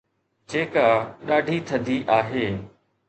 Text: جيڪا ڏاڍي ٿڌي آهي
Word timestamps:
جيڪا 0.49 0.87
ڏاڍي 1.27 1.57
ٿڌي 1.67 1.97
آهي 2.17 2.45